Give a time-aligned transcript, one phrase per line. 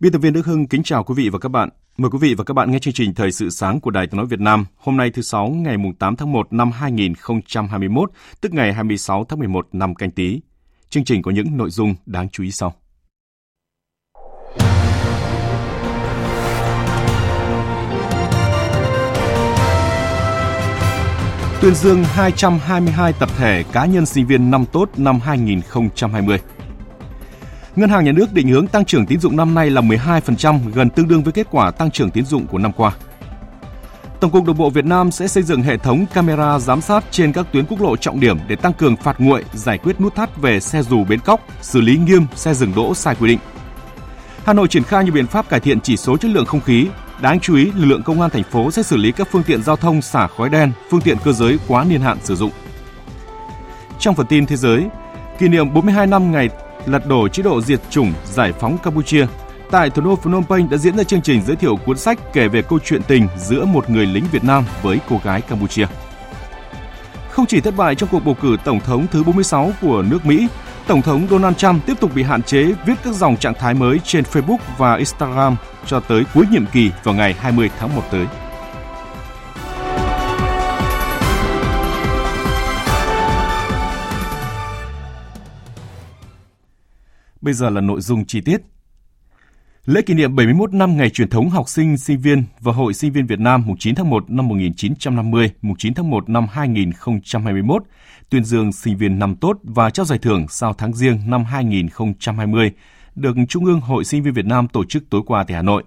[0.00, 1.68] Biên tập viên Đức Hưng kính chào quý vị và các bạn.
[1.96, 4.16] Mời quý vị và các bạn nghe chương trình Thời sự sáng của Đài Tiếng
[4.16, 8.72] nói Việt Nam hôm nay thứ sáu ngày 8 tháng 1 năm 2021, tức ngày
[8.72, 10.40] 26 tháng 11 năm canh tí.
[10.90, 12.74] Chương trình có những nội dung đáng chú ý sau.
[21.60, 26.38] Tuyên dương 222 tập thể cá nhân sinh viên năm tốt năm 2020.
[27.78, 30.90] Ngân hàng Nhà nước định hướng tăng trưởng tín dụng năm nay là 12%, gần
[30.90, 32.92] tương đương với kết quả tăng trưởng tín dụng của năm qua.
[34.20, 37.32] Tổng cục Đường bộ Việt Nam sẽ xây dựng hệ thống camera giám sát trên
[37.32, 40.36] các tuyến quốc lộ trọng điểm để tăng cường phạt nguội, giải quyết nút thắt
[40.36, 43.38] về xe dù bến cóc, xử lý nghiêm xe dừng đỗ sai quy định.
[44.44, 46.86] Hà Nội triển khai nhiều biện pháp cải thiện chỉ số chất lượng không khí.
[47.20, 49.62] Đáng chú ý, lực lượng công an thành phố sẽ xử lý các phương tiện
[49.62, 52.50] giao thông xả khói đen, phương tiện cơ giới quá niên hạn sử dụng.
[53.98, 54.86] Trong phần tin thế giới,
[55.38, 56.48] kỷ niệm 42 năm ngày
[56.86, 59.26] lật đổ chế độ diệt chủng giải phóng Campuchia.
[59.70, 62.48] Tại thủ đô Phnom Penh đã diễn ra chương trình giới thiệu cuốn sách kể
[62.48, 65.86] về câu chuyện tình giữa một người lính Việt Nam với cô gái Campuchia.
[67.30, 70.48] Không chỉ thất bại trong cuộc bầu cử tổng thống thứ 46 của nước Mỹ,
[70.86, 73.98] Tổng thống Donald Trump tiếp tục bị hạn chế viết các dòng trạng thái mới
[74.04, 78.26] trên Facebook và Instagram cho tới cuối nhiệm kỳ vào ngày 20 tháng 1 tới.
[87.40, 88.60] Bây giờ là nội dung chi tiết.
[89.84, 93.12] Lễ kỷ niệm 71 năm ngày truyền thống học sinh, sinh viên và Hội Sinh
[93.12, 97.82] viên Việt Nam mùng 9 tháng 1 năm 1950, mùng 9 tháng 1 năm 2021,
[98.30, 102.72] tuyên dương sinh viên năm tốt và trao giải thưởng sau tháng riêng năm 2020
[103.14, 105.82] được Trung ương Hội Sinh viên Việt Nam tổ chức tối qua tại Hà Nội.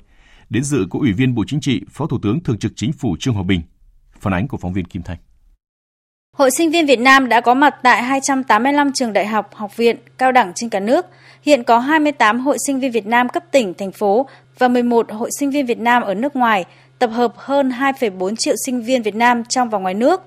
[0.50, 3.16] Đến dự có Ủy viên Bộ Chính trị, Phó Thủ tướng Thường trực Chính phủ
[3.20, 3.62] Trương Hòa Bình.
[4.20, 5.18] Phản ánh của phóng viên Kim Thanh.
[6.42, 9.98] Hội sinh viên Việt Nam đã có mặt tại 285 trường đại học, học viện,
[10.18, 11.06] cao đẳng trên cả nước.
[11.42, 15.30] Hiện có 28 hội sinh viên Việt Nam cấp tỉnh, thành phố và 11 hội
[15.40, 16.66] sinh viên Việt Nam ở nước ngoài,
[17.00, 20.22] tập hợp hơn 2,4 triệu sinh viên Việt Nam trong và ngoài nước.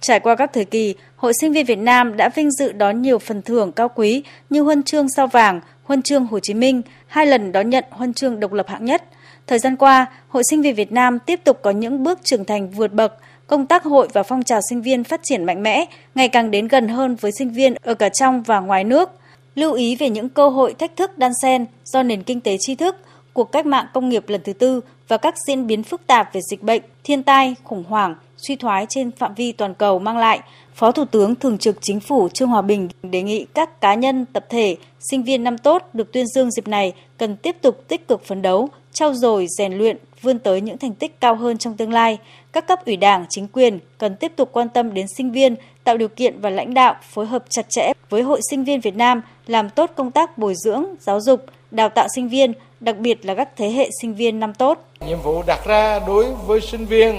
[0.00, 3.18] Trải qua các thời kỳ, Hội sinh viên Việt Nam đã vinh dự đón nhiều
[3.18, 7.26] phần thưởng cao quý như huân chương sao vàng, huân chương Hồ Chí Minh, hai
[7.26, 9.04] lần đón nhận huân chương độc lập hạng nhất.
[9.46, 12.70] Thời gian qua, Hội sinh viên Việt Nam tiếp tục có những bước trưởng thành
[12.70, 13.16] vượt bậc,
[13.50, 15.84] công tác hội và phong trào sinh viên phát triển mạnh mẽ,
[16.14, 19.10] ngày càng đến gần hơn với sinh viên ở cả trong và ngoài nước.
[19.54, 22.74] Lưu ý về những cơ hội thách thức đan xen do nền kinh tế tri
[22.74, 22.96] thức,
[23.32, 26.40] cuộc cách mạng công nghiệp lần thứ tư và các diễn biến phức tạp về
[26.50, 28.14] dịch bệnh, thiên tai, khủng hoảng,
[28.48, 30.40] suy thoái trên phạm vi toàn cầu mang lại,
[30.74, 34.26] Phó Thủ tướng Thường trực Chính phủ Trương Hòa Bình đề nghị các cá nhân,
[34.32, 34.76] tập thể,
[35.10, 38.42] sinh viên năm tốt được tuyên dương dịp này cần tiếp tục tích cực phấn
[38.42, 42.18] đấu, trau dồi, rèn luyện, vươn tới những thành tích cao hơn trong tương lai.
[42.52, 45.96] Các cấp ủy đảng, chính quyền cần tiếp tục quan tâm đến sinh viên, tạo
[45.96, 49.22] điều kiện và lãnh đạo phối hợp chặt chẽ với Hội Sinh viên Việt Nam
[49.46, 53.34] làm tốt công tác bồi dưỡng, giáo dục, đào tạo sinh viên, đặc biệt là
[53.34, 54.78] các thế hệ sinh viên năm tốt.
[55.06, 57.16] Nhiệm vụ đặt ra đối với sinh viên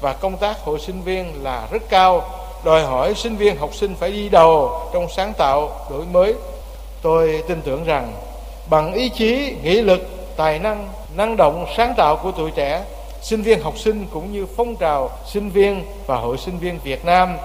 [0.00, 2.24] và công tác hội sinh viên là rất cao,
[2.64, 6.34] đòi hỏi sinh viên học sinh phải đi đầu trong sáng tạo, đổi mới.
[7.02, 8.12] Tôi tin tưởng rằng
[8.70, 10.00] bằng ý chí, nghị lực,
[10.36, 12.84] tài năng, năng động, sáng tạo của tuổi trẻ,
[13.22, 17.04] sinh viên học sinh cũng như phong trào sinh viên và hội sinh viên Việt
[17.04, 17.36] Nam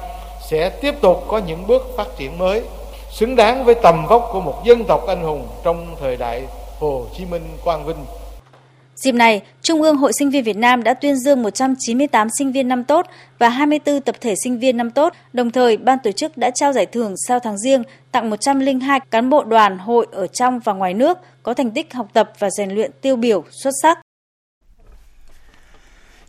[0.50, 2.62] sẽ tiếp tục có những bước phát triển mới
[3.12, 6.44] xứng đáng với tầm vóc của một dân tộc anh hùng trong thời đại
[6.80, 8.06] Hồ Chí Minh quang vinh.
[8.96, 12.68] Dịp này, Trung ương Hội Sinh viên Việt Nam đã tuyên dương 198 sinh viên
[12.68, 13.06] năm tốt
[13.40, 15.14] và 24 tập thể sinh viên năm tốt.
[15.34, 19.30] Đồng thời, ban tổ chức đã trao giải thưởng sau tháng riêng tặng 102 cán
[19.30, 22.70] bộ đoàn hội ở trong và ngoài nước có thành tích học tập và rèn
[22.70, 24.00] luyện tiêu biểu xuất sắc.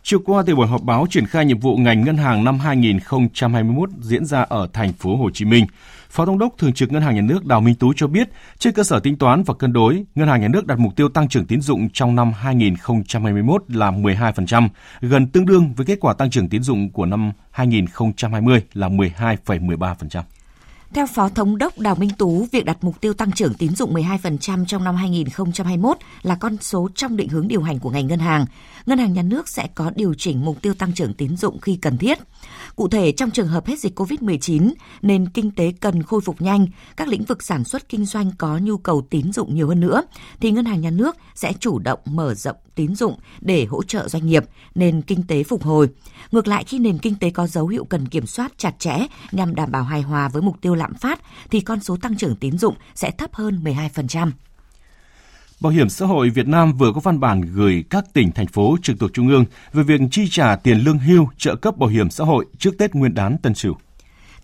[0.03, 3.89] Chiều qua tại buổi họp báo triển khai nhiệm vụ ngành ngân hàng năm 2021
[4.01, 5.65] diễn ra ở thành phố Hồ Chí Minh,
[6.15, 8.73] Phó Thống đốc Thường trực Ngân hàng Nhà nước Đào Minh Tú cho biết, trên
[8.73, 11.29] cơ sở tính toán và cân đối, Ngân hàng Nhà nước đặt mục tiêu tăng
[11.29, 14.69] trưởng tín dụng trong năm 2021 là 12%,
[15.01, 20.21] gần tương đương với kết quả tăng trưởng tín dụng của năm 2020 là 12,13%.
[20.95, 23.93] Theo Phó Thống đốc Đào Minh Tú, việc đặt mục tiêu tăng trưởng tín dụng
[23.93, 28.19] 12% trong năm 2021 là con số trong định hướng điều hành của ngành ngân
[28.19, 28.45] hàng.
[28.85, 31.75] Ngân hàng nhà nước sẽ có điều chỉnh mục tiêu tăng trưởng tín dụng khi
[31.81, 32.19] cần thiết.
[32.75, 36.67] Cụ thể, trong trường hợp hết dịch COVID-19, nền kinh tế cần khôi phục nhanh,
[36.97, 40.03] các lĩnh vực sản xuất kinh doanh có nhu cầu tín dụng nhiều hơn nữa,
[40.39, 44.07] thì ngân hàng nhà nước sẽ chủ động mở rộng tín dụng để hỗ trợ
[44.07, 44.43] doanh nghiệp,
[44.75, 45.89] nền kinh tế phục hồi.
[46.31, 48.97] Ngược lại, khi nền kinh tế có dấu hiệu cần kiểm soát chặt chẽ
[49.31, 51.19] nhằm đảm bảo hài hòa với mục tiêu lạm phát,
[51.51, 54.31] thì con số tăng trưởng tín dụng sẽ thấp hơn 12%.
[55.59, 58.77] Bảo hiểm xã hội Việt Nam vừa có văn bản gửi các tỉnh, thành phố
[58.83, 62.09] trực thuộc Trung ương về việc chi trả tiền lương hưu, trợ cấp bảo hiểm
[62.09, 63.75] xã hội trước Tết Nguyên đán Tân Sửu.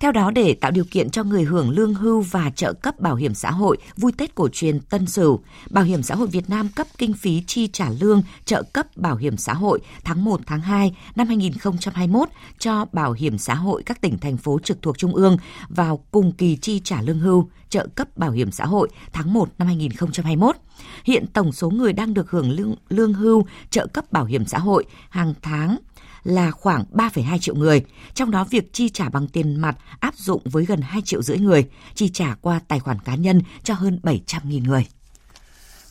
[0.02, 3.16] Theo đó, để tạo điều kiện cho người hưởng lương hưu và trợ cấp bảo
[3.16, 5.40] hiểm xã hội vui Tết cổ truyền Tân Sửu,
[5.70, 9.16] Bảo hiểm xã hội Việt Nam cấp kinh phí chi trả lương trợ cấp bảo
[9.16, 14.02] hiểm xã hội tháng 1 tháng 2 năm 2021 cho bảo hiểm xã hội các
[14.02, 15.38] tỉnh thành phố trực thuộc trung ương
[15.70, 19.50] vào cùng kỳ chi trả lương hưu, trợ cấp bảo hiểm xã hội tháng 1
[19.58, 20.56] năm 2021.
[21.04, 24.58] Hiện tổng số người đang được hưởng lương, lương hưu, trợ cấp bảo hiểm xã
[24.58, 25.78] hội hàng tháng
[26.24, 27.84] là khoảng 3,2 triệu người,
[28.14, 31.38] trong đó việc chi trả bằng tiền mặt áp dụng với gần 2 triệu rưỡi
[31.38, 31.66] người,
[31.96, 34.86] chi trả qua tài khoản cá nhân cho hơn 700.000 người.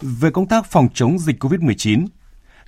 [0.00, 2.06] Về công tác phòng chống dịch COVID-19,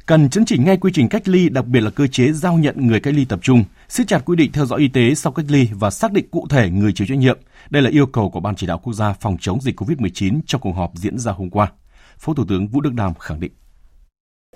[0.06, 2.87] cần chấn chỉnh ngay quy trình cách ly, đặc biệt là cơ chế giao nhận
[2.87, 5.47] người cách ly tập trung, siết chặt quy định theo dõi y tế sau cách
[5.49, 7.38] ly và xác định cụ thể người chịu trách nhiệm.
[7.70, 10.61] Đây là yêu cầu của Ban chỉ đạo quốc gia phòng chống dịch COVID-19 trong
[10.61, 11.73] cuộc họp diễn ra hôm qua.
[12.19, 13.53] Phó Thủ tướng Vũ Đức Đam khẳng định.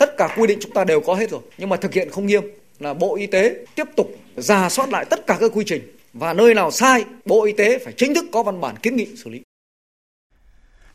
[0.01, 2.27] Tất cả quy định chúng ta đều có hết rồi, nhưng mà thực hiện không
[2.27, 2.43] nghiêm
[2.79, 5.83] là Bộ Y tế tiếp tục ra soát lại tất cả các quy trình
[6.13, 9.07] và nơi nào sai, Bộ Y tế phải chính thức có văn bản kiến nghị
[9.17, 9.43] xử lý.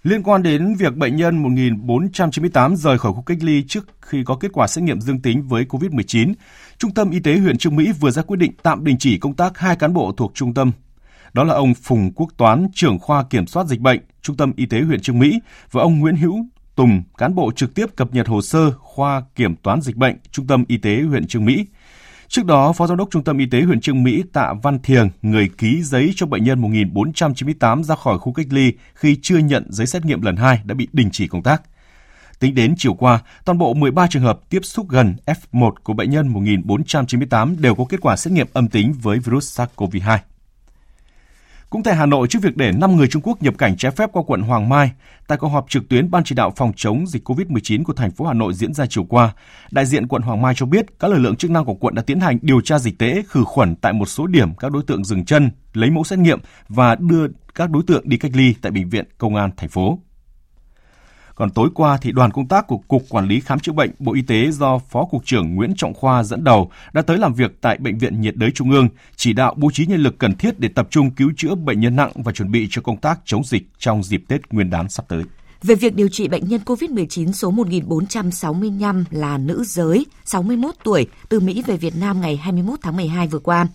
[0.03, 4.37] Liên quan đến việc bệnh nhân 1498 rời khỏi khu cách ly trước khi có
[4.39, 6.33] kết quả xét nghiệm dương tính với COVID-19,
[6.77, 9.35] Trung tâm Y tế huyện Trương Mỹ vừa ra quyết định tạm đình chỉ công
[9.35, 10.71] tác hai cán bộ thuộc trung tâm.
[11.33, 14.65] Đó là ông Phùng Quốc Toán, trưởng khoa kiểm soát dịch bệnh, Trung tâm Y
[14.65, 15.39] tế huyện Trương Mỹ
[15.71, 16.45] và ông Nguyễn Hữu
[16.75, 20.47] Tùng, cán bộ trực tiếp cập nhật hồ sơ khoa kiểm toán dịch bệnh, Trung
[20.47, 21.65] tâm Y tế huyện Trương Mỹ.
[22.27, 25.09] Trước đó, Phó Giám đốc Trung tâm Y tế huyện Trương Mỹ Tạ Văn Thiềng,
[25.21, 29.65] người ký giấy cho bệnh nhân 1498 ra khỏi khu cách ly khi chưa nhận
[29.69, 31.61] giấy xét nghiệm lần 2 đã bị đình chỉ công tác.
[32.39, 36.09] Tính đến chiều qua, toàn bộ 13 trường hợp tiếp xúc gần F1 của bệnh
[36.09, 40.17] nhân 1498 đều có kết quả xét nghiệm âm tính với virus SARS-CoV-2.
[41.71, 44.09] Cũng tại Hà Nội, trước việc để 5 người Trung Quốc nhập cảnh trái phép
[44.13, 44.91] qua quận Hoàng Mai,
[45.27, 48.25] tại cuộc họp trực tuyến Ban chỉ đạo phòng chống dịch COVID-19 của thành phố
[48.25, 49.33] Hà Nội diễn ra chiều qua,
[49.71, 52.01] đại diện quận Hoàng Mai cho biết các lực lượng chức năng của quận đã
[52.01, 55.03] tiến hành điều tra dịch tễ khử khuẩn tại một số điểm các đối tượng
[55.03, 56.39] dừng chân, lấy mẫu xét nghiệm
[56.69, 59.99] và đưa các đối tượng đi cách ly tại bệnh viện công an thành phố.
[61.35, 64.13] Còn tối qua thì đoàn công tác của Cục Quản lý Khám chữa bệnh Bộ
[64.13, 67.61] Y tế do Phó Cục trưởng Nguyễn Trọng Khoa dẫn đầu đã tới làm việc
[67.61, 70.59] tại Bệnh viện nhiệt đới Trung ương, chỉ đạo bố trí nhân lực cần thiết
[70.59, 73.43] để tập trung cứu chữa bệnh nhân nặng và chuẩn bị cho công tác chống
[73.43, 75.23] dịch trong dịp Tết Nguyên đán sắp tới.
[75.63, 81.39] Về việc điều trị bệnh nhân COVID-19 số 1465 là nữ giới, 61 tuổi, từ
[81.39, 83.67] Mỹ về Việt Nam ngày 21 tháng 12 vừa qua,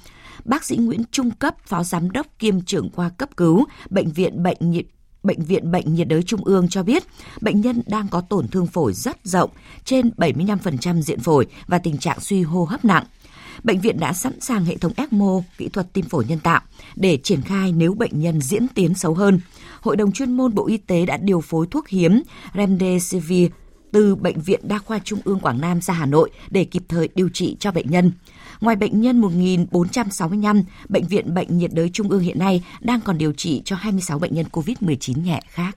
[0.44, 4.42] bác sĩ Nguyễn Trung Cấp, phó giám đốc kiêm trưởng khoa cấp cứu, Bệnh viện
[4.42, 4.84] Bệnh nhiệt
[5.26, 7.02] Bệnh viện Bệnh nhiệt đới Trung ương cho biết
[7.40, 9.50] bệnh nhân đang có tổn thương phổi rất rộng,
[9.84, 13.04] trên 75% diện phổi và tình trạng suy hô hấp nặng.
[13.64, 16.60] Bệnh viện đã sẵn sàng hệ thống ECMO, kỹ thuật tim phổi nhân tạo
[16.96, 19.40] để triển khai nếu bệnh nhân diễn tiến xấu hơn.
[19.80, 22.22] Hội đồng chuyên môn Bộ Y tế đã điều phối thuốc hiếm
[22.54, 23.50] Remdesivir
[23.92, 27.08] từ Bệnh viện Đa khoa Trung ương Quảng Nam ra Hà Nội để kịp thời
[27.14, 28.12] điều trị cho bệnh nhân.
[28.60, 33.18] Ngoài bệnh nhân 1.465, Bệnh viện Bệnh nhiệt đới Trung ương hiện nay đang còn
[33.18, 35.76] điều trị cho 26 bệnh nhân COVID-19 nhẹ khác.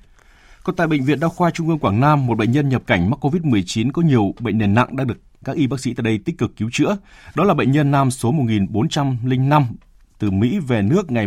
[0.64, 3.10] Còn tại Bệnh viện Đa khoa Trung ương Quảng Nam, một bệnh nhân nhập cảnh
[3.10, 6.18] mắc COVID-19 có nhiều bệnh nền nặng đang được các y bác sĩ tại đây
[6.26, 6.98] tích cực cứu chữa.
[7.36, 9.66] Đó là bệnh nhân nam số 1405
[10.20, 11.26] từ Mỹ về nước ngày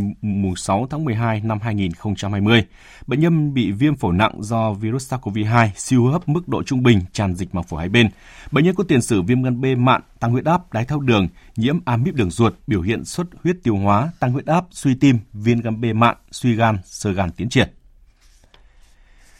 [0.57, 2.65] 6 tháng 12 năm 2020.
[3.07, 7.01] Bệnh nhân bị viêm phổi nặng do virus SARS-CoV-2, siêu hấp mức độ trung bình,
[7.13, 8.11] tràn dịch màng phổi hai bên.
[8.53, 11.29] Bệnh nhân có tiền sử viêm gan B mạn, tăng huyết áp, đái tháo đường,
[11.57, 15.19] nhiễm amip đường ruột, biểu hiện xuất huyết tiêu hóa, tăng huyết áp, suy tim,
[15.33, 17.69] viêm gan B mạn, suy gan, sơ gan tiến triển.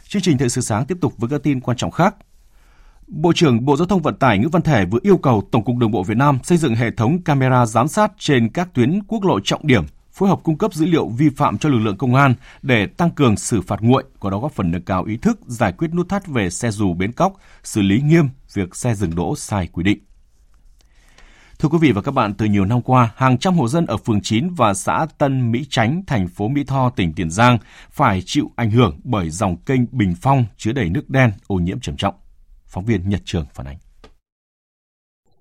[0.09, 2.15] Chương trình Thời sự sáng tiếp tục với các tin quan trọng khác.
[3.07, 5.77] Bộ trưởng Bộ Giao thông Vận tải Nguyễn Văn Thể vừa yêu cầu Tổng cục
[5.77, 9.25] Đường bộ Việt Nam xây dựng hệ thống camera giám sát trên các tuyến quốc
[9.25, 12.15] lộ trọng điểm, phối hợp cung cấp dữ liệu vi phạm cho lực lượng công
[12.15, 15.41] an để tăng cường xử phạt nguội, qua đó góp phần nâng cao ý thức
[15.47, 17.33] giải quyết nút thắt về xe dù bến cóc,
[17.63, 19.99] xử lý nghiêm việc xe dừng đỗ sai quy định.
[21.59, 23.97] Thưa quý vị và các bạn, từ nhiều năm qua, hàng trăm hộ dân ở
[23.97, 27.59] phường 9 và xã Tân Mỹ Chánh, thành phố Mỹ Tho, tỉnh Tiền Giang
[27.91, 31.81] phải chịu ảnh hưởng bởi dòng kênh Bình Phong chứa đầy nước đen, ô nhiễm
[31.81, 32.15] trầm trọng.
[32.73, 33.77] Phóng viên Nhật Trường phản ánh.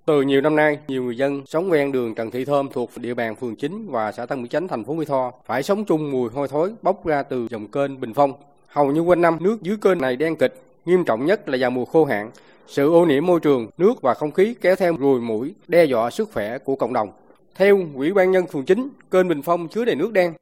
[0.06, 3.14] Từ nhiều năm nay, nhiều người dân sống ven đường Trần Thị Thơm thuộc địa
[3.14, 6.12] bàn phường 9 và xã Tân Mỹ Chánh, thành phố Mỹ Tho phải sống chung
[6.12, 8.34] mùi hôi thối bốc ra từ dòng kênh Bình Phong.
[8.68, 11.72] Hầu như quanh năm, nước dưới kênh này đen kịch, nghiêm trọng nhất là vào
[11.72, 12.32] mùa khô hạn.
[12.68, 16.10] Sự ô nhiễm môi trường, nước và không khí kéo theo ruồi mũi, đe dọa
[16.10, 17.12] sức khỏe của cộng đồng.
[17.56, 20.34] Theo Ủy ban nhân phường 9, kênh Bình Phong chứa đầy nước đen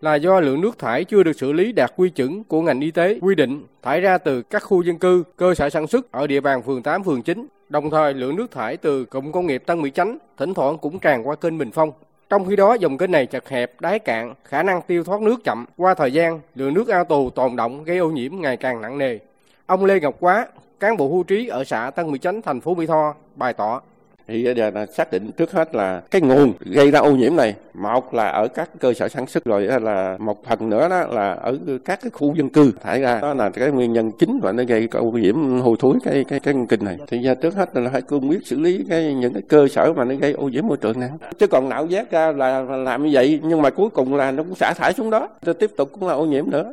[0.00, 2.90] là do lượng nước thải chưa được xử lý đạt quy chuẩn của ngành y
[2.90, 6.26] tế quy định thải ra từ các khu dân cư, cơ sở sản xuất ở
[6.26, 7.46] địa bàn phường 8, phường 9.
[7.68, 10.98] Đồng thời, lượng nước thải từ cụm công nghiệp Tân Mỹ Chánh thỉnh thoảng cũng
[10.98, 11.92] tràn qua kênh Bình Phong.
[12.28, 15.44] Trong khi đó, dòng kênh này chật hẹp, đáy cạn, khả năng tiêu thoát nước
[15.44, 15.64] chậm.
[15.76, 18.98] Qua thời gian, lượng nước ao tù tồn động gây ô nhiễm ngày càng nặng
[18.98, 19.18] nề.
[19.66, 20.46] Ông Lê Ngọc Quá,
[20.80, 23.80] cán bộ hưu trí ở xã Tân Mỹ Chánh, thành phố Mỹ Tho, bày tỏ
[24.28, 27.36] thì bây giờ là xác định trước hết là cái nguồn gây ra ô nhiễm
[27.36, 27.54] này.
[27.74, 31.06] Một là ở các cơ sở sản xuất rồi ờ, là một phần nữa đó
[31.06, 32.72] là ở các cái khu dân cư.
[32.82, 35.94] Thải ra đó là cái nguyên nhân chính và nó gây ô nhiễm hôi thối
[36.04, 36.96] cái cái cái kinh này.
[37.06, 39.92] Thì giờ trước hết là phải cương quyết xử lý cái những cái cơ sở
[39.92, 41.10] mà nó gây ô nhiễm môi trường này.
[41.38, 44.30] Chứ còn nạo vét ra là, là làm như vậy nhưng mà cuối cùng là
[44.30, 45.28] nó cũng xả thải xuống đó.
[45.42, 46.72] Rồi tiếp tục cũng là ô nhiễm nữa.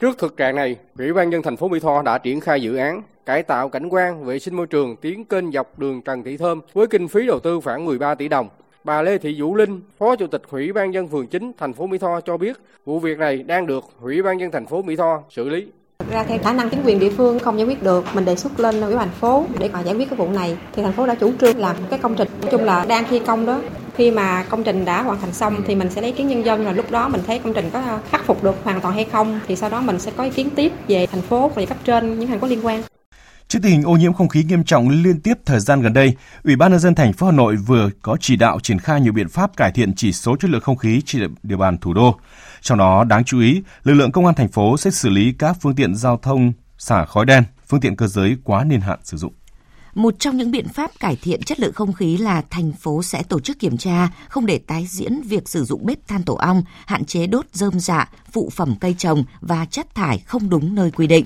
[0.00, 2.76] Trước thực trạng này, Ủy ban nhân thành phố Mỹ Tho đã triển khai dự
[2.76, 6.36] án cải tạo cảnh quan, vệ sinh môi trường tiến kênh dọc đường Trần Thị
[6.36, 8.48] Thơm với kinh phí đầu tư khoảng 13 tỷ đồng.
[8.84, 11.86] Bà Lê Thị Vũ Linh, Phó Chủ tịch Ủy ban nhân phường 9 thành phố
[11.86, 14.96] Mỹ Tho cho biết, vụ việc này đang được Ủy ban nhân thành phố Mỹ
[14.96, 15.66] Tho xử lý.
[16.10, 18.60] Ra theo khả năng chính quyền địa phương không giải quyết được, mình đề xuất
[18.60, 20.58] lên ủy ban thành phố để mà giải quyết cái vụ này.
[20.72, 23.18] Thì thành phố đã chủ trương làm cái công trình, nói chung là đang thi
[23.18, 23.60] công đó.
[23.98, 26.44] Khi mà công trình đã hoàn thành xong thì mình sẽ lấy ý kiến nhân
[26.44, 29.04] dân rồi lúc đó mình thấy công trình có khắc phục được hoàn toàn hay
[29.04, 31.78] không thì sau đó mình sẽ có ý kiến tiếp về thành phố và cấp
[31.84, 32.82] trên những thành phố liên quan.
[33.48, 36.16] Trước tình hình ô nhiễm không khí nghiêm trọng liên tiếp thời gian gần đây,
[36.44, 39.12] Ủy ban nhân dân thành phố Hà Nội vừa có chỉ đạo triển khai nhiều
[39.12, 42.18] biện pháp cải thiện chỉ số chất lượng không khí trên địa bàn thủ đô.
[42.60, 45.56] Trong đó đáng chú ý, lực lượng công an thành phố sẽ xử lý các
[45.60, 49.16] phương tiện giao thông xả khói đen, phương tiện cơ giới quá niên hạn sử
[49.16, 49.32] dụng.
[49.94, 53.22] Một trong những biện pháp cải thiện chất lượng không khí là thành phố sẽ
[53.22, 56.62] tổ chức kiểm tra, không để tái diễn việc sử dụng bếp than tổ ong,
[56.86, 60.90] hạn chế đốt rơm dạ, phụ phẩm cây trồng và chất thải không đúng nơi
[60.90, 61.24] quy định.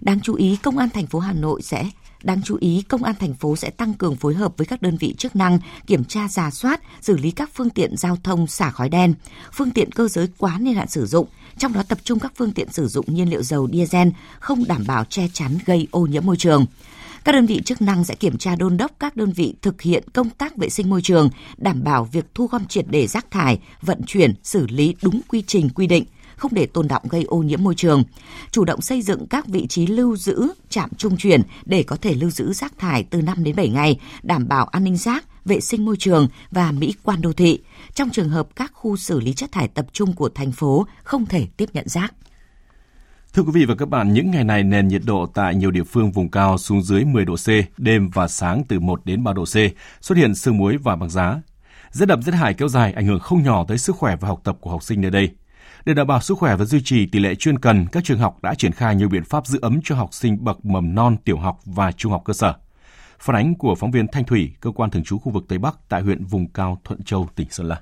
[0.00, 1.90] Đáng chú ý, Công an thành phố Hà Nội sẽ
[2.22, 4.96] Đáng chú ý, Công an thành phố sẽ tăng cường phối hợp với các đơn
[4.96, 8.70] vị chức năng kiểm tra giả soát, xử lý các phương tiện giao thông xả
[8.70, 9.14] khói đen,
[9.52, 11.26] phương tiện cơ giới quá niên hạn sử dụng,
[11.58, 14.84] trong đó tập trung các phương tiện sử dụng nhiên liệu dầu diesel không đảm
[14.86, 16.66] bảo che chắn gây ô nhiễm môi trường.
[17.24, 20.04] Các đơn vị chức năng sẽ kiểm tra đôn đốc các đơn vị thực hiện
[20.12, 23.58] công tác vệ sinh môi trường, đảm bảo việc thu gom triệt để rác thải,
[23.82, 26.04] vận chuyển, xử lý đúng quy trình quy định,
[26.36, 28.04] không để tồn động gây ô nhiễm môi trường.
[28.50, 32.14] Chủ động xây dựng các vị trí lưu giữ trạm trung chuyển để có thể
[32.14, 35.60] lưu giữ rác thải từ 5 đến 7 ngày, đảm bảo an ninh rác, vệ
[35.60, 37.58] sinh môi trường và mỹ quan đô thị.
[37.94, 41.26] Trong trường hợp các khu xử lý chất thải tập trung của thành phố không
[41.26, 42.14] thể tiếp nhận rác.
[43.32, 45.82] Thưa quý vị và các bạn, những ngày này nền nhiệt độ tại nhiều địa
[45.82, 49.32] phương vùng cao xuống dưới 10 độ C, đêm và sáng từ 1 đến 3
[49.32, 49.56] độ C,
[50.00, 51.40] xuất hiện sương muối và băng giá.
[51.90, 54.40] Rét đậm rét hại kéo dài ảnh hưởng không nhỏ tới sức khỏe và học
[54.44, 55.30] tập của học sinh nơi đây.
[55.84, 58.42] Để đảm bảo sức khỏe và duy trì tỷ lệ chuyên cần, các trường học
[58.42, 61.38] đã triển khai nhiều biện pháp giữ ấm cho học sinh bậc mầm non, tiểu
[61.38, 62.54] học và trung học cơ sở.
[63.18, 65.76] Phản ánh của phóng viên Thanh Thủy, cơ quan thường trú khu vực Tây Bắc
[65.88, 67.80] tại huyện vùng cao Thuận Châu, tỉnh Sơn La.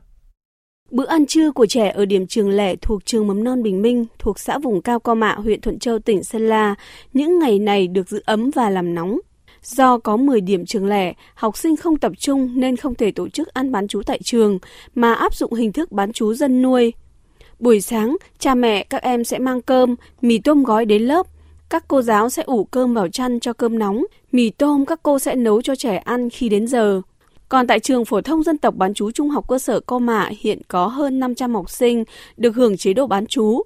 [0.90, 4.06] Bữa ăn trưa của trẻ ở điểm trường lẻ thuộc trường mầm non Bình Minh
[4.18, 6.74] thuộc xã vùng cao Co Mạ, huyện Thuận Châu, tỉnh Sơn La,
[7.12, 9.18] những ngày này được giữ ấm và làm nóng.
[9.62, 13.28] Do có 10 điểm trường lẻ, học sinh không tập trung nên không thể tổ
[13.28, 14.58] chức ăn bán chú tại trường,
[14.94, 16.92] mà áp dụng hình thức bán chú dân nuôi.
[17.58, 21.26] Buổi sáng, cha mẹ các em sẽ mang cơm, mì tôm gói đến lớp.
[21.68, 25.18] Các cô giáo sẽ ủ cơm vào chăn cho cơm nóng, mì tôm các cô
[25.18, 27.02] sẽ nấu cho trẻ ăn khi đến giờ.
[27.48, 30.30] Còn tại trường phổ thông dân tộc bán chú trung học cơ sở Co Mạ
[30.38, 32.04] hiện có hơn 500 học sinh
[32.36, 33.62] được hưởng chế độ bán chú.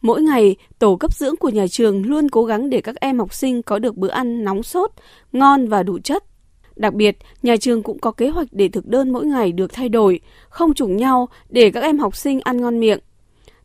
[0.00, 3.34] Mỗi ngày, tổ cấp dưỡng của nhà trường luôn cố gắng để các em học
[3.34, 4.90] sinh có được bữa ăn nóng sốt,
[5.32, 6.24] ngon và đủ chất.
[6.76, 9.88] Đặc biệt, nhà trường cũng có kế hoạch để thực đơn mỗi ngày được thay
[9.88, 12.98] đổi, không trùng nhau để các em học sinh ăn ngon miệng.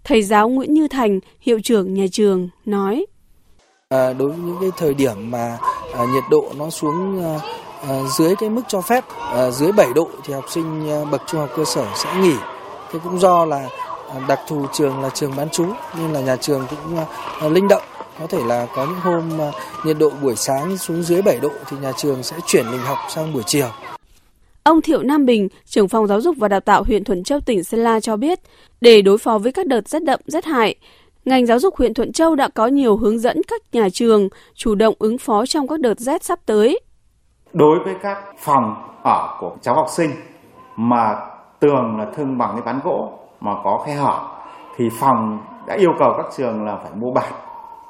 [0.03, 3.05] Thầy giáo Nguyễn Như Thành, hiệu trưởng nhà trường, nói.
[3.89, 5.57] À, đối với những cái thời điểm mà
[5.93, 7.39] à, nhiệt độ nó xuống à,
[7.81, 11.21] Ờ, dưới cái mức cho phép ờ, dưới 7 độ thì học sinh ờ, bậc
[11.27, 12.35] trung học cơ sở sẽ nghỉ.
[12.91, 13.69] Thế cũng do là
[14.27, 15.65] đặc thù trường là trường bán trú
[15.97, 17.83] nên là nhà trường cũng linh động
[18.19, 19.51] có thể là có những hôm
[19.85, 22.97] nhiệt độ buổi sáng xuống dưới 7 độ thì nhà trường sẽ chuyển lịch học
[23.09, 23.67] sang buổi chiều.
[24.63, 27.63] Ông Thiệu Nam Bình, trưởng phòng giáo dục và đào tạo huyện Thuận Châu tỉnh
[27.63, 28.39] Sơn La cho biết,
[28.81, 30.75] để đối phó với các đợt rét đậm rét hại,
[31.25, 34.75] ngành giáo dục huyện Thuận Châu đã có nhiều hướng dẫn các nhà trường chủ
[34.75, 36.79] động ứng phó trong các đợt rét sắp tới.
[37.53, 40.11] Đối với các phòng ở của cháu học sinh
[40.75, 41.15] mà
[41.59, 43.11] tường là thương bằng cái ván gỗ
[43.41, 44.19] mà có khe hở
[44.75, 47.33] thì phòng đã yêu cầu các trường là phải mua bạt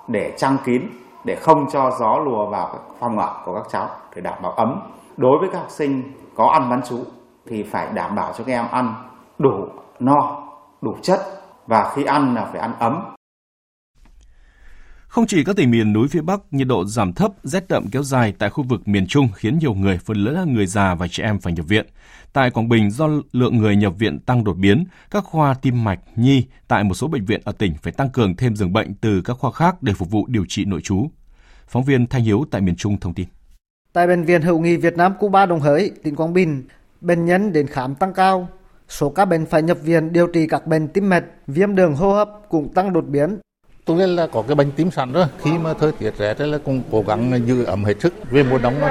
[0.08, 0.82] để trang kín
[1.24, 4.52] để không cho gió lùa vào các phòng ở của các cháu để đảm bảo
[4.52, 4.82] ấm
[5.18, 6.04] đối với các học sinh
[6.36, 6.98] có ăn bán chú
[7.48, 8.94] thì phải đảm bảo cho các em ăn
[9.40, 9.68] đủ
[10.00, 10.16] no,
[10.82, 11.20] đủ chất
[11.68, 13.17] và khi ăn là phải ăn ấm.
[15.08, 18.04] Không chỉ các tỉnh miền núi phía Bắc, nhiệt độ giảm thấp, rét đậm kéo
[18.04, 21.08] dài tại khu vực miền Trung khiến nhiều người, phần lớn là người già và
[21.08, 21.86] trẻ em phải nhập viện.
[22.34, 26.00] Tại Quảng Bình, do lượng người nhập viện tăng đột biến, các khoa tim mạch,
[26.16, 29.22] nhi tại một số bệnh viện ở tỉnh phải tăng cường thêm giường bệnh từ
[29.22, 31.08] các khoa khác để phục vụ điều trị nội trú.
[31.68, 33.28] Phóng viên Thanh Hiếu tại miền Trung thông tin.
[33.94, 36.64] Tại Bệnh viện Hữu nghị Việt Nam Cuba Đồng Hới, tỉnh Quảng Bình,
[37.02, 38.48] bệnh nhân đến khám tăng cao.
[38.90, 42.14] Số ca bệnh phải nhập viện điều trị các bệnh tim mạch, viêm đường hô
[42.14, 43.38] hấp cũng tăng đột biến.
[43.88, 45.25] Tôi biết là có cái bệnh tím sẵn rồi.
[45.41, 48.13] Khi mà thời tiết rét là cũng cố gắng giữ ẩm hết sức.
[48.32, 48.88] Về mùa đông nó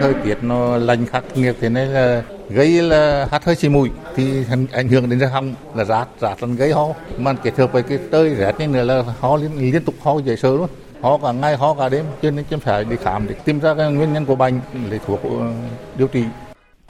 [0.00, 3.90] thời tiết nó lạnh khắc nghiệt thế nên là gây là hắt hơi xì mũi
[4.16, 6.86] thì ảnh hưởng đến họng là rát rát là gây ho.
[7.18, 10.18] Mà kết hợp với cái tơi rét như nữa là ho liên, liên tục ho
[10.18, 10.68] dễ sợ luôn.
[11.00, 12.04] Ho cả ngày ho cả đêm.
[12.22, 15.00] Cho nên chúng phải đi khám để tìm ra cái nguyên nhân của bệnh lấy
[15.06, 15.52] thuốc ờ,
[15.96, 16.24] điều trị.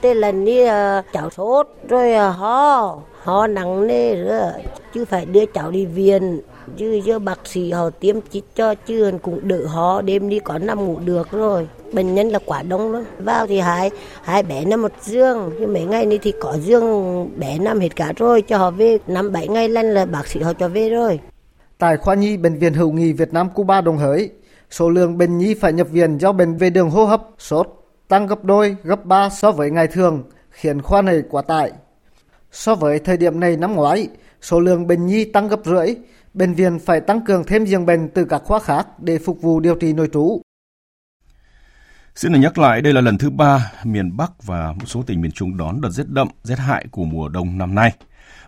[0.01, 2.97] Tên là đi ờ, cháu sốt rồi ờ, ho.
[3.23, 4.51] Ho nặng nề rồi
[4.93, 6.41] chứ phải đưa cháu đi viện
[6.77, 10.57] chứ giờ bác sĩ họ tiêm chích cho chứ cũng đỡ họ đêm đi có
[10.57, 11.67] nằm ngủ được rồi.
[11.93, 13.03] Bệnh nhân là quá đông lắm.
[13.17, 13.91] Vào thì hai
[14.23, 15.51] hai bé nằm một giường.
[15.59, 18.97] Nhưng mấy ngày nay thì có giường bé nằm hết cả rồi cho họ về.
[19.07, 21.19] Năm bảy ngày lên là bác sĩ họ cho về rồi.
[21.77, 24.29] Tại khoa nhi Bệnh viện Hữu nghị Việt Nam Cuba Đồng Hới,
[24.69, 27.67] số lượng bệnh nhi phải nhập viện do bệnh về đường hô hấp, sốt
[28.07, 31.71] tăng gấp đôi, gấp ba so với ngày thường, khiến khoa này quá tải.
[32.51, 34.07] So với thời điểm này năm ngoái,
[34.41, 35.95] số lượng bệnh nhi tăng gấp rưỡi,
[36.33, 39.59] bệnh viện phải tăng cường thêm giường bệnh từ các khoa khác để phục vụ
[39.59, 40.41] điều trị nội trú.
[42.15, 45.21] Xin được nhắc lại, đây là lần thứ ba miền Bắc và một số tỉnh
[45.21, 47.93] miền Trung đón đợt rét đậm, rét hại của mùa đông năm nay.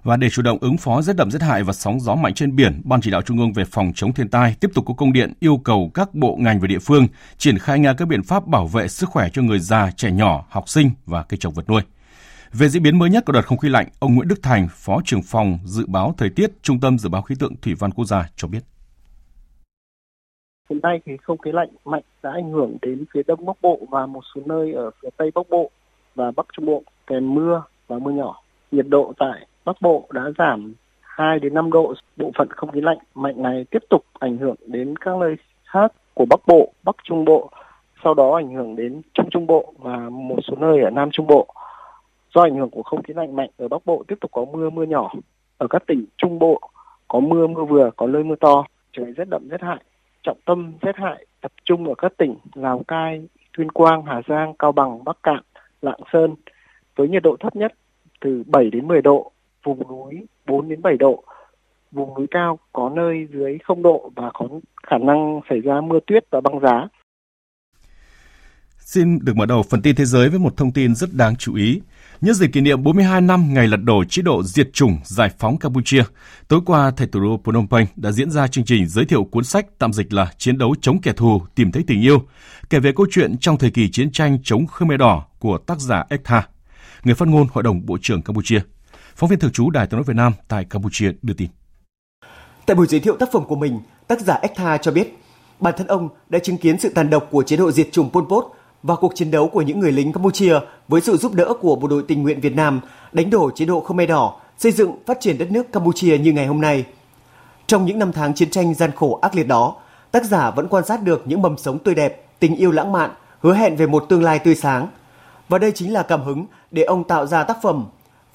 [0.04, 2.56] Và để chủ động ứng phó rét đậm rét hại và sóng gió mạnh trên
[2.56, 5.14] biển, Ban chỉ đạo Trung ương về phòng chống thiên tai tiếp tục có công
[5.14, 7.08] điện yêu cầu các bộ ngành và địa phương
[7.38, 10.46] triển khai ngay các biện pháp bảo vệ sức khỏe cho người già, trẻ nhỏ,
[10.50, 11.82] học sinh và cây trồng vật nuôi.
[12.54, 15.02] Về diễn biến mới nhất của đợt không khí lạnh, ông Nguyễn Đức Thành, Phó
[15.06, 18.06] trưởng phòng dự báo thời tiết Trung tâm Dự báo Khí tượng Thủy văn Quốc
[18.06, 18.60] gia cho biết.
[20.70, 23.80] Hiện nay thì không khí lạnh mạnh đã ảnh hưởng đến phía đông bắc bộ
[23.90, 25.70] và một số nơi ở phía tây bắc bộ
[26.16, 28.42] và bắc trung bộ kèm mưa và mưa nhỏ.
[28.72, 31.94] Nhiệt độ tại Bắc Bộ đã giảm 2 đến 5 độ.
[32.18, 35.92] Bộ phận không khí lạnh mạnh này tiếp tục ảnh hưởng đến các nơi khác
[36.14, 37.52] của Bắc Bộ, Bắc Trung Bộ,
[38.04, 41.28] sau đó ảnh hưởng đến Trung Trung Bộ và một số nơi ở Nam Trung
[41.28, 41.48] Bộ.
[42.36, 44.70] Do ảnh hưởng của không khí lạnh mạnh ở Bắc Bộ tiếp tục có mưa
[44.70, 45.14] mưa nhỏ.
[45.58, 46.62] Ở các tỉnh Trung Bộ
[47.08, 49.84] có mưa mưa vừa, có nơi mưa to, trời rét đậm rét hại.
[50.24, 54.54] Trọng tâm rét hại tập trung ở các tỉnh Lào Cai, Tuyên Quang, Hà Giang,
[54.60, 55.44] Cao Bằng, Bắc Cạn,
[55.82, 56.36] Lạng Sơn
[56.96, 57.74] với nhiệt độ thấp nhất
[58.22, 59.32] từ 7 đến 10 độ,
[59.64, 61.24] vùng núi 4 đến 7 độ,
[61.92, 64.48] vùng núi cao có nơi dưới 0 độ và có
[64.88, 66.88] khả năng xảy ra mưa tuyết và băng giá.
[68.78, 71.56] Xin được mở đầu phần tin thế giới với một thông tin rất đáng chú
[71.56, 71.82] ý.
[72.22, 75.58] Nhân dịp kỷ niệm 42 năm ngày lật đổ chế độ diệt chủng giải phóng
[75.58, 76.04] Campuchia,
[76.48, 79.44] tối qua tại thủ đô Phnom Penh đã diễn ra chương trình giới thiệu cuốn
[79.44, 82.22] sách tạm dịch là Chiến đấu chống kẻ thù, tìm thấy tình yêu,
[82.70, 86.04] kể về câu chuyện trong thời kỳ chiến tranh chống Khmer Đỏ của tác giả
[86.10, 86.48] Ekta,
[87.04, 88.62] người phát ngôn Hội đồng Bộ trưởng Campuchia.
[89.16, 91.50] Phóng viên thường trú Đài tiếng nói Việt Nam tại Campuchia đưa tin.
[92.66, 95.18] Tại buổi giới thiệu tác phẩm của mình, tác giả Ekta cho biết,
[95.60, 98.24] bản thân ông đã chứng kiến sự tàn độc của chế độ diệt chủng Pol
[98.30, 98.46] Pot
[98.84, 101.88] và cuộc chiến đấu của những người lính Campuchia với sự giúp đỡ của bộ
[101.88, 105.38] đội tình nguyện Việt Nam đánh đổ chế độ Khmer Đỏ, xây dựng phát triển
[105.38, 106.86] đất nước Campuchia như ngày hôm nay.
[107.68, 109.76] Trong những năm tháng chiến tranh gian khổ ác liệt đó,
[110.12, 113.12] tác giả vẫn quan sát được những mầm sống tươi đẹp, tình yêu lãng mạn,
[113.40, 114.88] hứa hẹn về một tương lai tươi sáng.
[115.50, 117.86] Và đây chính là cảm hứng để ông tạo ra tác phẩm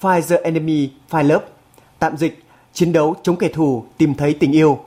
[0.01, 1.45] Fire the Enemy, Fire Love,
[1.99, 4.79] tạm dịch, chiến đấu chống kẻ thù, tìm thấy tình yêu.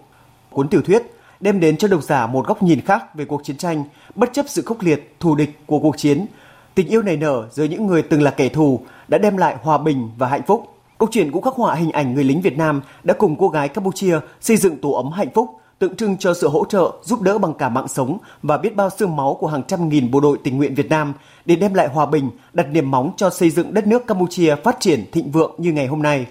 [0.50, 1.02] Cuốn tiểu thuyết
[1.40, 4.46] đem đến cho độc giả một góc nhìn khác về cuộc chiến tranh, bất chấp
[4.48, 6.26] sự khốc liệt, thù địch của cuộc chiến.
[6.74, 9.78] Tình yêu này nở giữa những người từng là kẻ thù đã đem lại hòa
[9.78, 10.74] bình và hạnh phúc.
[10.98, 13.68] Câu chuyện cũng khắc họa hình ảnh người lính Việt Nam đã cùng cô gái
[13.68, 17.38] Campuchia xây dựng tổ ấm hạnh phúc, tượng trưng cho sự hỗ trợ, giúp đỡ
[17.38, 20.38] bằng cả mạng sống và biết bao xương máu của hàng trăm nghìn bộ đội
[20.44, 21.12] tình nguyện Việt Nam
[21.44, 24.76] để đem lại hòa bình, đặt niềm móng cho xây dựng đất nước Campuchia phát
[24.80, 26.26] triển thịnh vượng như ngày hôm nay.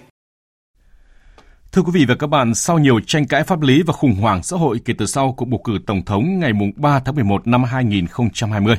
[1.72, 4.42] Thưa quý vị và các bạn, sau nhiều tranh cãi pháp lý và khủng hoảng
[4.42, 7.64] xã hội kể từ sau cuộc bầu cử tổng thống ngày 3 tháng 11 năm
[7.64, 8.76] 2020,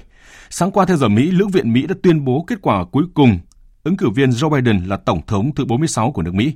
[0.50, 3.40] sáng qua theo giờ Mỹ, Lưỡng viện Mỹ đã tuyên bố kết quả cuối cùng
[3.84, 6.54] ứng cử viên Joe Biden là tổng thống thứ 46 của nước Mỹ.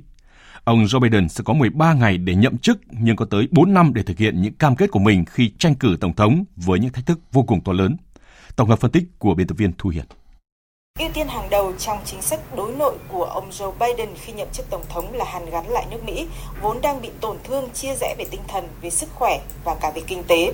[0.64, 3.94] Ông Joe Biden sẽ có 13 ngày để nhậm chức nhưng có tới 4 năm
[3.94, 6.92] để thực hiện những cam kết của mình khi tranh cử tổng thống với những
[6.92, 7.96] thách thức vô cùng to lớn.
[8.56, 10.04] Tổng hợp phân tích của biên tập viên Thu Hiền.
[10.98, 14.48] Ưu tiên hàng đầu trong chính sách đối nội của ông Joe Biden khi nhậm
[14.52, 16.26] chức tổng thống là hàn gắn lại nước Mỹ,
[16.62, 19.92] vốn đang bị tổn thương chia rẽ về tinh thần, về sức khỏe và cả
[19.94, 20.52] về kinh tế.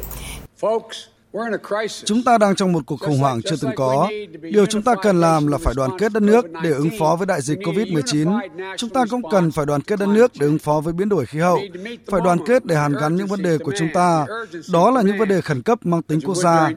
[2.04, 4.08] Chúng ta đang trong một cuộc khủng hoảng chưa từng có.
[4.42, 7.26] Điều chúng ta cần làm là phải đoàn kết đất nước để ứng phó với
[7.26, 8.40] đại dịch COVID-19.
[8.76, 11.26] Chúng ta cũng cần phải đoàn kết đất nước để ứng phó với biến đổi
[11.26, 11.58] khí hậu.
[12.06, 14.26] Phải đoàn kết để hàn gắn những vấn đề của chúng ta.
[14.72, 16.70] Đó là những vấn đề khẩn cấp mang tính quốc gia.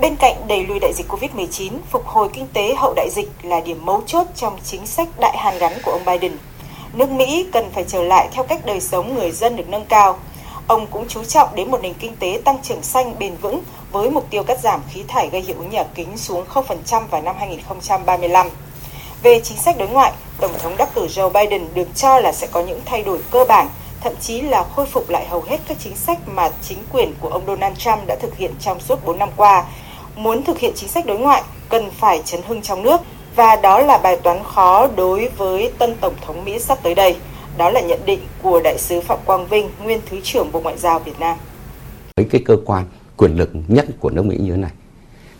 [0.00, 3.60] Bên cạnh đẩy lùi đại dịch COVID-19, phục hồi kinh tế hậu đại dịch là
[3.60, 6.36] điểm mấu chốt trong chính sách đại hàn gắn của ông Biden.
[6.92, 10.18] Nước Mỹ cần phải trở lại theo cách đời sống người dân được nâng cao.
[10.66, 13.60] Ông cũng chú trọng đến một nền kinh tế tăng trưởng xanh bền vững
[13.92, 17.22] với mục tiêu cắt giảm khí thải gây hiệu ứng nhà kính xuống 0% vào
[17.22, 18.48] năm 2035.
[19.22, 22.46] Về chính sách đối ngoại, Tổng thống đắc cử Joe Biden được cho là sẽ
[22.46, 23.68] có những thay đổi cơ bản,
[24.00, 27.28] thậm chí là khôi phục lại hầu hết các chính sách mà chính quyền của
[27.28, 29.64] ông Donald Trump đã thực hiện trong suốt 4 năm qua.
[30.16, 33.00] Muốn thực hiện chính sách đối ngoại, cần phải chấn hưng trong nước,
[33.36, 37.16] và đó là bài toán khó đối với tân Tổng thống Mỹ sắp tới đây.
[37.58, 40.78] Đó là nhận định của Đại sứ Phạm Quang Vinh, nguyên Thứ trưởng Bộ Ngoại
[40.78, 41.36] giao Việt Nam.
[42.16, 42.84] Với cái cơ quan
[43.16, 44.70] quyền lực nhất của nước Mỹ như thế này,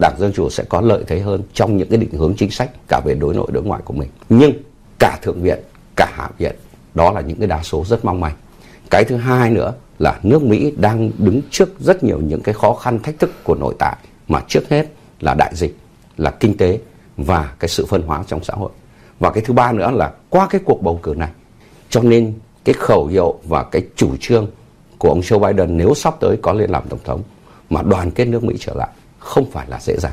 [0.01, 2.71] Đảng Dân Chủ sẽ có lợi thế hơn trong những cái định hướng chính sách
[2.89, 4.09] cả về đối nội đối ngoại của mình.
[4.29, 4.53] Nhưng
[4.99, 5.59] cả Thượng viện,
[5.97, 6.57] cả Hạ viện,
[6.95, 8.35] đó là những cái đa số rất mong manh.
[8.91, 12.75] Cái thứ hai nữa là nước Mỹ đang đứng trước rất nhiều những cái khó
[12.75, 13.97] khăn thách thức của nội tại
[14.29, 14.87] mà trước hết
[15.21, 15.79] là đại dịch,
[16.17, 16.79] là kinh tế
[17.17, 18.71] và cái sự phân hóa trong xã hội.
[19.21, 21.31] Và cái thứ ba nữa là qua cái cuộc bầu cử này
[21.91, 22.35] cho nên
[22.65, 24.47] cái khẩu hiệu và cái chủ trương
[24.99, 27.23] của ông Joe Biden nếu sắp tới có lên làm tổng thống
[27.71, 30.13] mà đoàn kết nước Mỹ trở lại không phải là dễ dàng.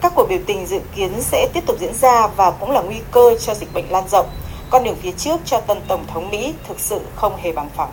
[0.00, 3.00] Các cuộc biểu tình dự kiến sẽ tiếp tục diễn ra và cũng là nguy
[3.10, 4.26] cơ cho dịch bệnh lan rộng.
[4.70, 7.92] Con đường phía trước cho tân Tổng thống Mỹ thực sự không hề bằng phẳng.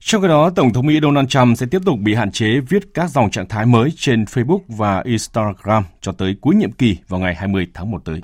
[0.00, 2.94] Trong khi đó, Tổng thống Mỹ Donald Trump sẽ tiếp tục bị hạn chế viết
[2.94, 7.20] các dòng trạng thái mới trên Facebook và Instagram cho tới cuối nhiệm kỳ vào
[7.20, 8.20] ngày 20 tháng 1 tới.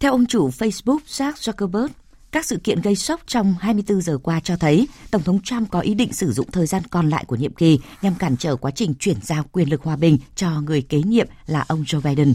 [0.00, 1.88] Theo ông chủ Facebook Jack Zuckerberg,
[2.32, 5.80] các sự kiện gây sốc trong 24 giờ qua cho thấy Tổng thống Trump có
[5.80, 8.70] ý định sử dụng thời gian còn lại của nhiệm kỳ nhằm cản trở quá
[8.70, 12.34] trình chuyển giao quyền lực hòa bình cho người kế nhiệm là ông Joe Biden.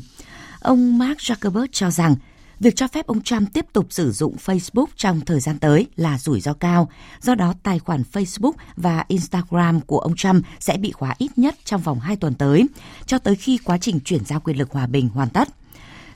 [0.59, 2.15] Ông Mark Zuckerberg cho rằng
[2.59, 6.17] việc cho phép ông Trump tiếp tục sử dụng Facebook trong thời gian tới là
[6.17, 6.89] rủi ro cao.
[7.21, 11.55] Do đó, tài khoản Facebook và Instagram của ông Trump sẽ bị khóa ít nhất
[11.65, 12.65] trong vòng 2 tuần tới,
[13.05, 15.47] cho tới khi quá trình chuyển giao quyền lực hòa bình hoàn tất.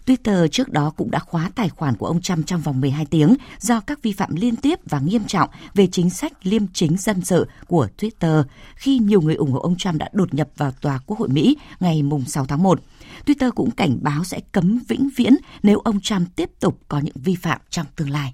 [0.06, 3.36] Twitter trước đó cũng đã khóa tài khoản của ông Trump trong vòng 12 tiếng
[3.60, 7.22] do các vi phạm liên tiếp và nghiêm trọng về chính sách liêm chính dân
[7.22, 8.44] sự của Twitter
[8.76, 11.58] khi nhiều người ủng hộ ông Trump đã đột nhập vào tòa Quốc hội Mỹ
[11.80, 12.82] ngày 6 tháng 1.
[13.26, 15.34] Twitter cũng cảnh báo sẽ cấm vĩnh viễn
[15.64, 18.34] nếu ông Trump tiếp tục có những vi phạm trong tương lai.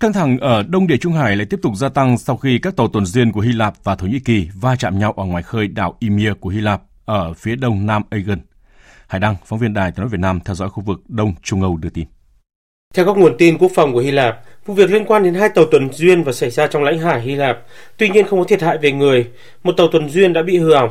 [0.00, 2.76] Căng thẳng ở Đông Địa Trung Hải lại tiếp tục gia tăng sau khi các
[2.76, 5.42] tàu tuần duyên của Hy Lạp và Thổ Nhĩ Kỳ va chạm nhau ở ngoài
[5.42, 8.38] khơi đảo Ymir của Hy Lạp ở phía đông nam Aegean.
[9.06, 11.62] Hải Đăng, phóng viên Đài tiếng nói Việt Nam theo dõi khu vực Đông Trung
[11.62, 12.06] Âu đưa tin.
[12.94, 15.48] Theo các nguồn tin quốc phòng của Hy Lạp, vụ việc liên quan đến hai
[15.48, 17.58] tàu tuần duyên và xảy ra trong lãnh hải Hy Lạp.
[17.96, 19.26] Tuy nhiên không có thiệt hại về người,
[19.62, 20.90] một tàu tuần duyên đã bị hư hỏng.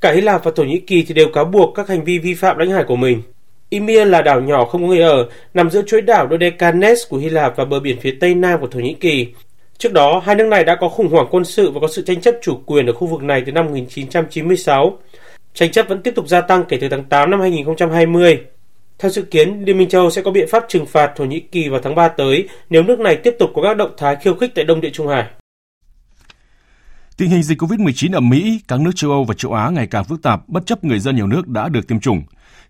[0.00, 2.34] Cả Hy Lạp và Thổ Nhĩ Kỳ thì đều cáo buộc các hành vi vi
[2.34, 3.22] phạm lãnh hải của mình.
[3.70, 7.28] Ymir là đảo nhỏ không có người ở, nằm giữa chuỗi đảo Dodecanes của Hy
[7.28, 9.26] Lạp và bờ biển phía tây nam của Thổ Nhĩ Kỳ.
[9.78, 12.20] Trước đó, hai nước này đã có khủng hoảng quân sự và có sự tranh
[12.20, 14.98] chấp chủ quyền ở khu vực này từ năm 1996.
[15.58, 18.40] Tranh chấp vẫn tiếp tục gia tăng kể từ tháng 8 năm 2020.
[18.98, 21.40] Theo dự kiến, Liên minh châu Âu sẽ có biện pháp trừng phạt Thổ Nhĩ
[21.40, 24.34] Kỳ vào tháng 3 tới nếu nước này tiếp tục có các động thái khiêu
[24.34, 25.24] khích tại Đông Địa Trung Hải.
[27.16, 30.04] Tình hình dịch COVID-19 ở Mỹ, các nước châu Âu và châu Á ngày càng
[30.04, 32.22] phức tạp bất chấp người dân nhiều nước đã được tiêm chủng.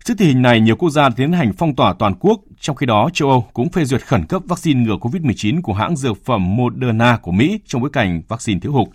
[0.03, 2.85] Trước tình hình này, nhiều quốc gia tiến hành phong tỏa toàn quốc, trong khi
[2.85, 6.55] đó châu Âu cũng phê duyệt khẩn cấp vaccine ngừa COVID-19 của hãng dược phẩm
[6.55, 8.87] Moderna của Mỹ trong bối cảnh vaccine thiếu hụt.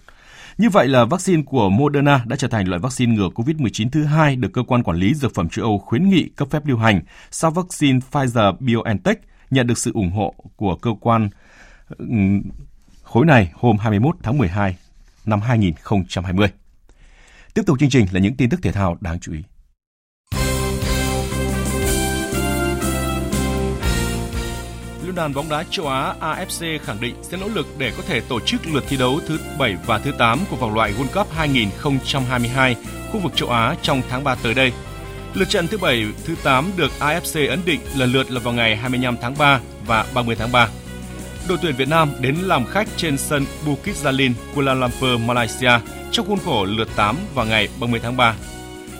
[0.59, 4.37] Như vậy là vaccine của Moderna đã trở thành loại vaccine ngừa COVID-19 thứ hai
[4.37, 7.01] được cơ quan quản lý dược phẩm châu Âu khuyến nghị cấp phép lưu hành
[7.31, 9.15] sau vaccine Pfizer-BioNTech
[9.51, 11.29] nhận được sự ủng hộ của cơ quan
[11.89, 12.07] ừ,
[13.03, 14.77] khối này hôm 21 tháng 12
[15.27, 16.49] năm 2020.
[17.55, 19.43] Tiếp tục chương trình là những tin tức thể thao đáng chú ý.
[25.15, 28.21] Liên đoàn bóng đá châu Á AFC khẳng định sẽ nỗ lực để có thể
[28.21, 31.33] tổ chức lượt thi đấu thứ 7 và thứ 8 của vòng loại World Cup
[31.33, 32.77] 2022
[33.13, 34.73] khu vực châu Á trong tháng 3 tới đây.
[35.35, 38.77] Lượt trận thứ 7, thứ 8 được AFC ấn định lần lượt là vào ngày
[38.77, 40.69] 25 tháng 3 và 30 tháng 3.
[41.49, 45.73] Đội tuyển Việt Nam đến làm khách trên sân Bukit Jalil, Kuala Lumpur, Malaysia
[46.13, 48.35] trong khuôn khổ lượt 8 vào ngày 30 tháng 3.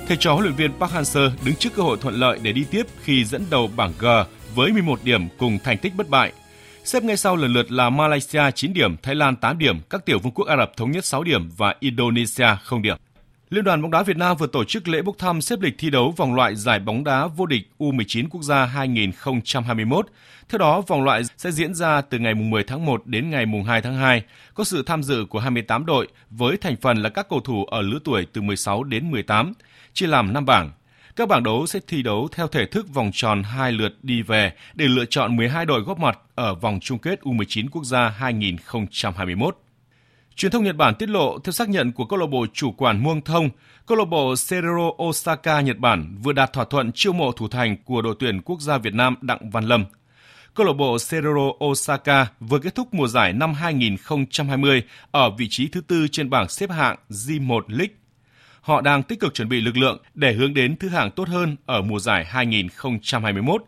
[0.09, 2.65] Thầy trò huấn luyện viên Park Hang-seo đứng trước cơ hội thuận lợi để đi
[2.71, 4.07] tiếp khi dẫn đầu bảng G
[4.55, 6.33] với 11 điểm cùng thành tích bất bại.
[6.85, 10.19] Xếp ngay sau lần lượt là Malaysia 9 điểm, Thái Lan 8 điểm, các tiểu
[10.19, 12.97] vương quốc Ả Rập Thống Nhất 6 điểm và Indonesia 0 điểm.
[13.51, 15.91] Liên đoàn bóng đá Việt Nam vừa tổ chức lễ bốc thăm xếp lịch thi
[15.91, 20.07] đấu vòng loại giải bóng đá vô địch U19 quốc gia 2021.
[20.49, 23.83] Theo đó, vòng loại sẽ diễn ra từ ngày 10 tháng 1 đến ngày 2
[23.83, 24.23] tháng 2,
[24.55, 27.83] có sự tham dự của 28 đội với thành phần là các cầu thủ ở
[27.83, 29.53] lứa tuổi từ 16 đến 18,
[29.93, 30.71] chia làm 5 bảng.
[31.17, 34.53] Các bảng đấu sẽ thi đấu theo thể thức vòng tròn hai lượt đi về
[34.75, 39.57] để lựa chọn 12 đội góp mặt ở vòng chung kết U19 quốc gia 2021.
[40.37, 43.03] Truyền thông Nhật Bản tiết lộ theo xác nhận của câu lạc bộ chủ quản
[43.03, 43.51] Muông Thông,
[43.87, 47.77] câu lạc bộ Cerro Osaka Nhật Bản vừa đạt thỏa thuận chiêu mộ thủ thành
[47.85, 49.85] của đội tuyển quốc gia Việt Nam Đặng Văn Lâm.
[50.55, 55.69] Câu lạc bộ Cerro Osaka vừa kết thúc mùa giải năm 2020 ở vị trí
[55.69, 57.95] thứ tư trên bảng xếp hạng J1 League.
[58.65, 61.57] Họ đang tích cực chuẩn bị lực lượng để hướng đến thứ hạng tốt hơn
[61.67, 63.65] ở mùa giải 2021.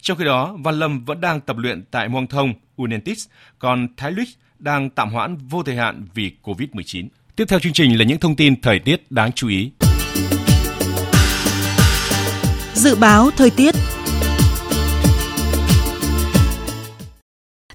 [0.00, 3.26] Trong khi đó, Văn Lâm vẫn đang tập luyện tại Muang Thông, Unentis,
[3.58, 4.28] còn Thái Lích
[4.58, 7.08] đang tạm hoãn vô thời hạn vì COVID-19.
[7.36, 9.70] Tiếp theo chương trình là những thông tin thời tiết đáng chú ý.
[12.74, 13.74] Dự báo thời tiết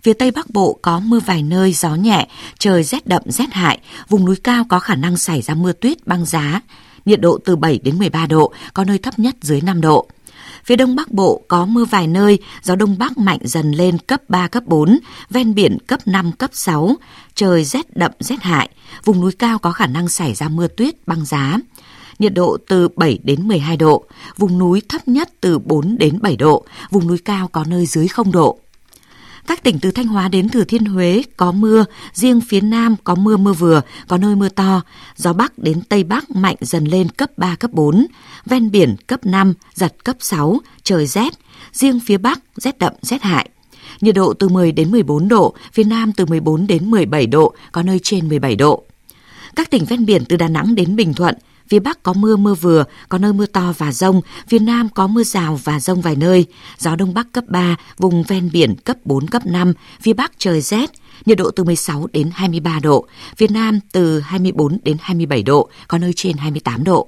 [0.04, 2.28] Phía Tây Bắc Bộ có mưa vài nơi, gió nhẹ,
[2.60, 3.80] trời rét đậm rét hại,
[4.10, 6.62] vùng núi cao có khả năng xảy ra mưa tuyết, băng giá,
[7.06, 10.08] nhiệt độ từ 7 đến 13 độ, có nơi thấp nhất dưới 5 độ.
[10.66, 14.22] Phía Đông Bắc Bộ có mưa vài nơi, gió Đông Bắc mạnh dần lên cấp
[14.30, 16.96] 3, cấp 4, ven biển cấp 5, cấp 6,
[17.36, 18.70] trời rét đậm rét hại,
[19.04, 21.58] vùng núi cao có khả năng xảy ra mưa tuyết, băng giá.
[22.20, 24.06] Nhiệt độ từ 7 đến 12 độ,
[24.38, 28.08] vùng núi thấp nhất từ 4 đến 7 độ, vùng núi cao có nơi dưới
[28.08, 28.60] 0 độ.
[29.48, 33.16] Các tỉnh từ Thanh Hóa đến Thừa Thiên Huế có mưa, riêng phía Nam có
[33.16, 34.82] mưa mưa vừa, có nơi mưa to.
[35.16, 38.08] Gió Bắc đến Tây Bắc mạnh dần lên cấp 3, cấp 4.
[38.46, 41.34] Ven biển cấp 5, giật cấp 6, trời rét.
[41.72, 43.50] Riêng phía Bắc rét đậm, rét hại.
[44.02, 47.84] Nhiệt độ từ 10 đến 14 độ, phía Nam từ 14 đến 17 độ, có
[47.84, 48.84] nơi trên 17 độ.
[49.56, 51.36] Các tỉnh ven biển từ Đà Nẵng đến Bình Thuận,
[51.70, 55.08] Phía Bắc có mưa mưa vừa, có nơi mưa to và rông, phía Nam có
[55.08, 56.46] mưa rào và rông vài nơi.
[56.78, 60.62] Gió Đông Bắc cấp 3, vùng ven biển cấp 4, cấp 5, phía Bắc trời
[60.62, 60.92] rét,
[61.26, 65.98] nhiệt độ từ 16 đến 23 độ, phía Nam từ 24 đến 27 độ, có
[65.98, 67.08] nơi trên 28 độ.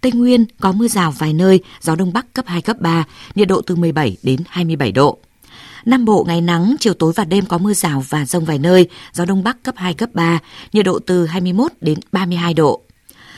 [0.00, 3.48] Tây Nguyên có mưa rào vài nơi, gió Đông Bắc cấp 2, cấp 3, nhiệt
[3.48, 5.18] độ từ 17 đến 27 độ.
[5.84, 8.88] Nam Bộ ngày nắng, chiều tối và đêm có mưa rào và rông vài nơi,
[9.12, 10.38] gió Đông Bắc cấp 2, cấp 3,
[10.72, 12.82] nhiệt độ từ 21 đến 32 độ.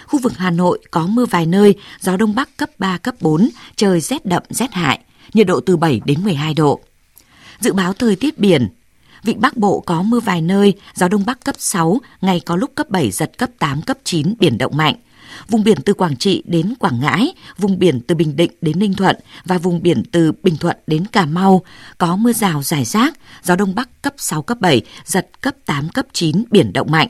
[0.07, 3.49] Khu vực Hà Nội có mưa vài nơi, gió Đông Bắc cấp 3, cấp 4,
[3.77, 5.01] trời rét đậm, rét hại,
[5.35, 6.81] nhiệt độ từ 7 đến 12 độ.
[7.61, 8.69] Dự báo thời tiết biển,
[9.25, 12.71] Vịnh Bắc Bộ có mưa vài nơi, gió Đông Bắc cấp 6, ngày có lúc
[12.75, 14.95] cấp 7, giật cấp 8, cấp 9, biển động mạnh.
[15.49, 18.95] Vùng biển từ Quảng Trị đến Quảng Ngãi, vùng biển từ Bình Định đến Ninh
[18.95, 21.63] Thuận và vùng biển từ Bình Thuận đến Cà Mau
[21.99, 25.89] có mưa rào rải rác, gió Đông Bắc cấp 6, cấp 7, giật cấp 8,
[25.89, 27.09] cấp 9, biển động mạnh.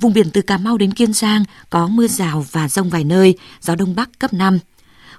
[0.00, 3.38] Vùng biển từ Cà Mau đến Kiên Giang có mưa rào và rông vài nơi,
[3.60, 4.58] gió Đông Bắc cấp 5.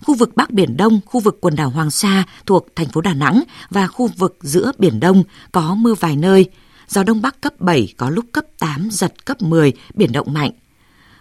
[0.02, 3.14] Khu vực Bắc Biển Đông, khu vực quần đảo Hoàng Sa thuộc thành phố Đà
[3.14, 6.50] Nẵng và khu vực giữa Biển Đông có mưa vài nơi.
[6.88, 10.52] Gió Đông Bắc cấp 7 có lúc cấp 8, giật cấp 10, biển động mạnh.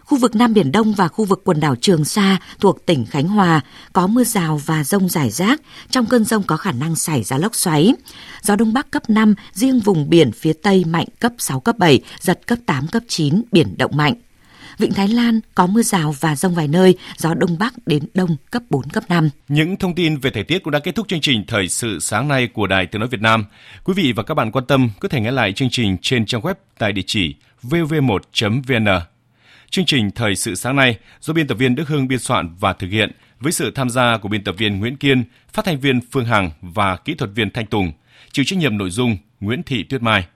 [0.04, 3.28] Khu vực Nam Biển Đông và khu vực quần đảo Trường Sa thuộc tỉnh Khánh
[3.28, 3.60] Hòa
[3.92, 5.60] có mưa rào và rông rải rác.
[5.90, 7.94] Trong cơn rông có khả năng xảy ra lốc xoáy.
[8.42, 12.00] Gió Đông Bắc cấp 5, riêng vùng biển phía Tây mạnh cấp 6, cấp 7,
[12.20, 14.14] giật cấp 8, cấp 9, biển động mạnh.
[14.78, 18.36] Vịnh Thái Lan có mưa rào và rông vài nơi, gió Đông Bắc đến Đông
[18.50, 19.30] cấp 4, cấp 5.
[19.48, 22.28] Những thông tin về thời tiết cũng đã kết thúc chương trình Thời sự sáng
[22.28, 23.44] nay của Đài Tiếng Nói Việt Nam.
[23.84, 26.40] Quý vị và các bạn quan tâm có thể nghe lại chương trình trên trang
[26.40, 29.13] web tại địa chỉ vv1.vn.
[29.74, 32.72] Chương trình Thời sự sáng nay do biên tập viên Đức Hưng biên soạn và
[32.72, 33.10] thực hiện
[33.40, 36.50] với sự tham gia của biên tập viên Nguyễn Kiên, phát thanh viên Phương Hằng
[36.60, 37.92] và kỹ thuật viên Thanh Tùng,
[38.32, 40.26] chịu trách nhiệm nội dung Nguyễn Thị Tuyết Mai.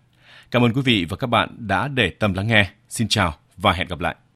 [0.51, 2.71] Cảm ơn quý vị và các bạn đã để tâm lắng nghe.
[2.89, 4.15] Xin chào và hẹn gặp lại.